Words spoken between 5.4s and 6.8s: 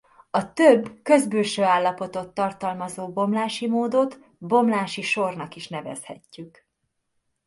is nevezhetjük.